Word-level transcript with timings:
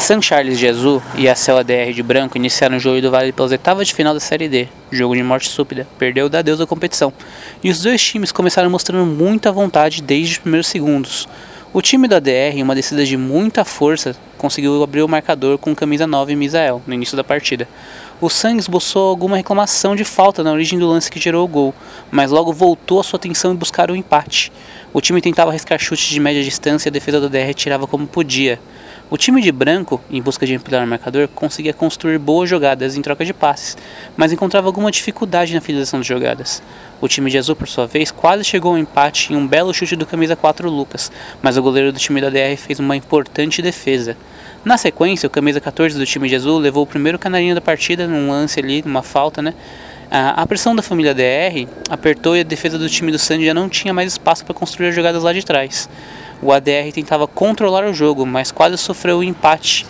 San 0.00 0.20
Charles 0.20 0.58
de 0.58 0.66
azul 0.66 1.00
e 1.14 1.28
a 1.28 1.34
Cel 1.36 1.58
ADR 1.58 1.92
de 1.92 2.02
branco 2.02 2.36
iniciaram 2.36 2.78
o 2.78 2.80
jogo 2.80 3.02
do 3.02 3.10
Vale 3.10 3.32
pelas 3.32 3.52
oitavas 3.52 3.86
de 3.86 3.94
final 3.94 4.14
da 4.14 4.18
Série 4.18 4.48
D, 4.48 4.66
jogo 4.90 5.14
de 5.14 5.22
morte 5.22 5.48
súbita, 5.48 5.86
perdeu 5.98 6.26
da 6.28 6.40
Deus 6.40 6.58
da 6.58 6.66
competição, 6.66 7.12
e 7.62 7.70
os 7.70 7.82
dois 7.82 8.02
times 8.02 8.32
começaram 8.32 8.70
mostrando 8.70 9.04
muita 9.04 9.52
vontade 9.52 10.02
desde 10.02 10.32
os 10.32 10.38
primeiros 10.38 10.68
segundos. 10.68 11.28
O 11.72 11.82
time 11.82 12.08
do 12.08 12.16
ADR, 12.16 12.56
em 12.56 12.62
uma 12.62 12.74
descida 12.74 13.04
de 13.04 13.16
muita 13.16 13.64
força, 13.64 14.16
conseguiu 14.36 14.82
abrir 14.82 15.02
o 15.02 15.08
marcador 15.08 15.58
com 15.58 15.72
camisa 15.74 16.06
9 16.06 16.34
Misael 16.34 16.82
no 16.86 16.94
início 16.94 17.16
da 17.16 17.22
partida. 17.22 17.68
O 18.20 18.28
Sang 18.28 18.58
esboçou 18.58 19.08
alguma 19.08 19.36
reclamação 19.36 19.94
de 19.94 20.02
falta 20.02 20.42
na 20.42 20.50
origem 20.50 20.78
do 20.78 20.88
lance 20.88 21.10
que 21.10 21.20
gerou 21.20 21.44
o 21.44 21.48
gol, 21.48 21.74
mas 22.10 22.30
logo 22.30 22.52
voltou 22.52 23.00
a 23.00 23.04
sua 23.04 23.18
atenção 23.18 23.52
em 23.52 23.56
buscar 23.56 23.90
o 23.90 23.94
empate. 23.94 24.50
O 24.92 25.00
time 25.00 25.20
tentava 25.20 25.50
arriscar 25.50 25.78
chutes 25.78 26.06
de 26.06 26.18
média 26.18 26.42
distância 26.42 26.88
e 26.88 26.90
a 26.90 26.92
defesa 26.92 27.20
do 27.20 27.26
ADR 27.26 27.54
tirava 27.54 27.86
como 27.86 28.06
podia. 28.06 28.58
O 29.12 29.18
time 29.18 29.42
de 29.42 29.50
branco, 29.50 30.00
em 30.08 30.22
busca 30.22 30.46
de 30.46 30.54
ampliar 30.54 30.84
o 30.84 30.86
marcador, 30.86 31.26
conseguia 31.26 31.72
construir 31.72 32.16
boas 32.16 32.48
jogadas 32.48 32.96
em 32.96 33.02
troca 33.02 33.24
de 33.24 33.34
passes, 33.34 33.76
mas 34.16 34.30
encontrava 34.30 34.68
alguma 34.68 34.88
dificuldade 34.88 35.52
na 35.52 35.60
finalização 35.60 35.98
das 35.98 36.06
jogadas. 36.06 36.62
O 37.00 37.08
time 37.08 37.28
de 37.28 37.36
azul, 37.36 37.56
por 37.56 37.66
sua 37.66 37.88
vez, 37.88 38.12
quase 38.12 38.44
chegou 38.44 38.70
ao 38.70 38.78
empate 38.78 39.32
em 39.32 39.36
um 39.36 39.48
belo 39.48 39.74
chute 39.74 39.96
do 39.96 40.06
camisa 40.06 40.36
4 40.36 40.70
Lucas, 40.70 41.10
mas 41.42 41.56
o 41.56 41.62
goleiro 41.62 41.92
do 41.92 41.98
time 41.98 42.20
da 42.20 42.30
DR 42.30 42.56
fez 42.56 42.78
uma 42.78 42.94
importante 42.94 43.60
defesa. 43.60 44.16
Na 44.64 44.78
sequência, 44.78 45.26
o 45.26 45.30
camisa 45.30 45.60
14 45.60 45.98
do 45.98 46.06
time 46.06 46.28
de 46.28 46.36
azul 46.36 46.60
levou 46.60 46.84
o 46.84 46.86
primeiro 46.86 47.18
canarinho 47.18 47.56
da 47.56 47.60
partida 47.60 48.06
num 48.06 48.30
lance 48.30 48.60
ali, 48.60 48.80
numa 48.86 49.02
falta, 49.02 49.42
né? 49.42 49.54
A 50.08 50.46
pressão 50.46 50.74
da 50.74 50.82
família 50.82 51.12
DR 51.12 51.68
apertou 51.88 52.36
e 52.36 52.40
a 52.40 52.44
defesa 52.44 52.78
do 52.78 52.88
time 52.88 53.10
do 53.10 53.18
Sandy 53.18 53.46
já 53.46 53.54
não 53.54 53.68
tinha 53.68 53.92
mais 53.92 54.12
espaço 54.12 54.44
para 54.44 54.54
construir 54.54 54.88
as 54.88 54.94
jogadas 54.94 55.24
lá 55.24 55.32
de 55.32 55.44
trás. 55.44 55.88
O 56.42 56.52
ADR 56.52 56.90
tentava 56.94 57.26
controlar 57.26 57.84
o 57.84 57.92
jogo, 57.92 58.24
mas 58.24 58.50
quase 58.50 58.78
sofreu 58.78 59.16
o 59.16 59.20
um 59.20 59.22
empate 59.22 59.86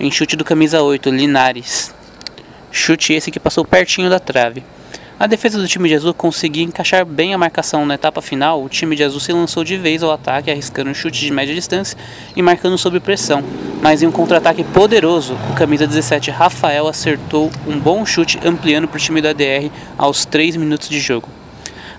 em 0.00 0.10
chute 0.10 0.34
do 0.34 0.44
camisa 0.44 0.82
8, 0.82 1.10
Linares. 1.10 1.94
Chute 2.70 3.12
esse 3.12 3.30
que 3.30 3.38
passou 3.38 3.62
pertinho 3.62 4.08
da 4.08 4.18
trave. 4.18 4.64
A 5.20 5.26
defesa 5.26 5.58
do 5.58 5.68
time 5.68 5.90
de 5.90 5.94
azul 5.94 6.14
conseguia 6.14 6.64
encaixar 6.64 7.04
bem 7.04 7.34
a 7.34 7.38
marcação 7.38 7.84
na 7.84 7.94
etapa 7.94 8.22
final. 8.22 8.64
O 8.64 8.68
time 8.68 8.96
de 8.96 9.04
azul 9.04 9.20
se 9.20 9.30
lançou 9.30 9.62
de 9.62 9.76
vez 9.76 10.02
ao 10.02 10.10
ataque, 10.10 10.50
arriscando 10.50 10.90
um 10.90 10.94
chute 10.94 11.20
de 11.20 11.30
média 11.30 11.54
distância 11.54 11.98
e 12.34 12.40
marcando 12.40 12.78
sob 12.78 12.98
pressão. 12.98 13.44
Mas 13.82 14.02
em 14.02 14.06
um 14.06 14.10
contra-ataque 14.10 14.64
poderoso, 14.64 15.36
o 15.50 15.54
camisa 15.54 15.86
17 15.86 16.30
Rafael 16.30 16.88
acertou 16.88 17.50
um 17.68 17.78
bom 17.78 18.06
chute, 18.06 18.40
ampliando 18.42 18.88
para 18.88 18.96
o 18.96 19.00
time 19.00 19.20
do 19.20 19.28
ADR 19.28 19.70
aos 19.98 20.24
3 20.24 20.56
minutos 20.56 20.88
de 20.88 20.98
jogo. 20.98 21.28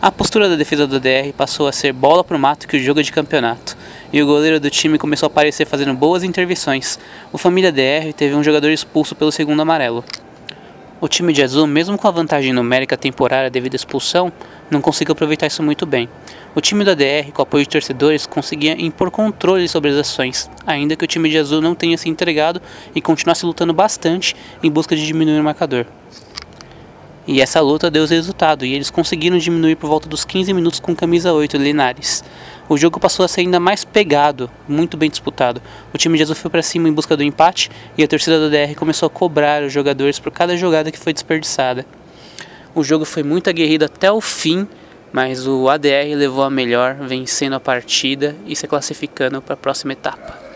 A 0.04 0.12
postura 0.12 0.50
da 0.50 0.58
defesa 0.58 0.86
do 0.86 1.00
DR 1.00 1.32
passou 1.32 1.66
a 1.66 1.72
ser 1.72 1.94
bola 1.94 2.26
pro 2.26 2.38
mato 2.38 2.68
que 2.68 2.76
o 2.76 2.80
jogo 2.80 3.00
é 3.00 3.04
de 3.04 3.10
campeonato. 3.10 3.78
E 4.12 4.22
o 4.22 4.26
goleiro 4.26 4.60
do 4.60 4.70
time 4.70 4.98
começou 4.98 5.28
a 5.28 5.32
aparecer 5.32 5.66
fazendo 5.66 5.94
boas 5.94 6.24
intervenções. 6.24 7.00
O 7.32 7.38
família 7.38 7.72
DR 7.72 8.12
teve 8.14 8.36
um 8.36 8.44
jogador 8.44 8.70
expulso 8.70 9.16
pelo 9.16 9.32
segundo 9.32 9.62
amarelo. 9.62 10.04
O 11.00 11.08
time 11.08 11.32
de 11.32 11.42
azul, 11.42 11.66
mesmo 11.66 11.98
com 11.98 12.06
a 12.06 12.12
vantagem 12.12 12.52
numérica 12.52 12.98
temporária 12.98 13.50
devido 13.50 13.76
à 13.76 13.78
expulsão, 13.78 14.30
não 14.70 14.82
conseguiu 14.82 15.14
aproveitar 15.14 15.48
isso 15.48 15.64
muito 15.64 15.86
bem. 15.86 16.10
O 16.54 16.60
time 16.60 16.84
da 16.84 16.96
DR, 16.96 17.32
com 17.34 17.42
apoio 17.42 17.64
de 17.64 17.70
torcedores, 17.70 18.28
conseguia 18.28 18.74
impor 18.74 19.10
controle 19.10 19.70
sobre 19.70 19.92
as 19.92 19.96
ações, 19.96 20.52
ainda 20.68 20.98
que 20.98 21.06
o 21.06 21.08
time 21.08 21.30
de 21.30 21.38
azul 21.38 21.62
não 21.62 21.76
tenha 21.76 21.98
se 21.98 22.10
entregado 22.10 22.62
e 22.94 23.00
continuasse 23.00 23.46
lutando 23.46 23.72
bastante 23.72 24.36
em 24.62 24.70
busca 24.70 24.98
de 24.98 25.06
diminuir 25.06 25.40
o 25.40 25.44
marcador. 25.46 25.86
E 27.26 27.42
essa 27.42 27.62
luta 27.62 27.90
deu 27.90 28.06
resultado, 28.06 28.66
e 28.66 28.74
eles 28.74 28.90
conseguiram 28.90 29.38
diminuir 29.38 29.78
por 29.78 29.88
volta 29.88 30.10
dos 30.10 30.26
15 30.26 30.54
minutos 30.54 30.82
com 30.82 30.94
camisa 30.94 31.32
8, 31.32 31.56
Linares. 31.56 32.22
O 32.68 32.78
jogo 32.78 33.00
passou 33.00 33.24
a 33.24 33.30
ser 33.30 33.42
ainda 33.42 33.62
mais 33.62 33.86
pegado, 33.86 34.52
muito 34.68 34.98
bem 34.98 35.10
disputado. 35.10 35.62
O 35.94 35.98
time 35.98 36.18
de 36.18 36.24
azul 36.24 36.36
foi 36.36 36.52
para 36.52 36.62
cima 36.62 36.90
em 36.90 36.94
busca 36.94 37.16
do 37.16 37.24
empate, 37.24 37.72
e 37.98 38.04
a 38.04 38.08
torcida 38.08 38.40
do 38.40 38.50
DR 38.50 38.76
começou 38.76 39.08
a 39.08 39.10
cobrar 39.10 39.64
os 39.64 39.72
jogadores 39.72 40.20
por 40.20 40.34
cada 40.34 40.58
jogada 40.58 40.92
que 40.92 41.00
foi 41.00 41.14
desperdiçada. 41.14 41.86
O 42.76 42.84
jogo 42.84 43.06
foi 43.06 43.24
muito 43.24 43.50
aguerrido 43.50 43.86
até 43.86 44.12
o 44.12 44.20
fim, 44.20 44.68
mas 45.14 45.48
o 45.48 45.70
ADR 45.70 46.16
levou 46.16 46.44
a 46.44 46.50
melhor, 46.50 46.96
vencendo 46.96 47.54
a 47.54 47.60
partida 47.60 48.36
e 48.46 48.54
se 48.54 48.68
classificando 48.68 49.42
para 49.42 49.54
a 49.54 49.58
próxima 49.58 49.94
etapa. 49.94 50.53